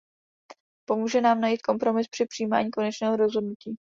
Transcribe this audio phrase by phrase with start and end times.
[0.85, 3.77] Pomůže nám najít kompromis při přijímání konečného rozhodnutí.